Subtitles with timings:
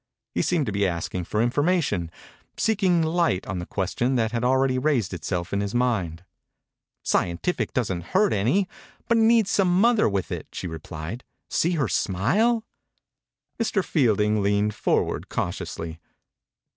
[0.33, 2.09] He seemed to be asking for information;
[2.57, 6.25] seeking light on a question that had already raised itself in his mind.
[6.67, 8.67] «< Scientific' doesn't hurt any,
[9.07, 11.23] but it needs some mother with it," she replied.
[11.51, 12.63] «See her smile
[13.59, 13.85] I" Mr.
[13.85, 15.99] Fielding leaned forward cautiously.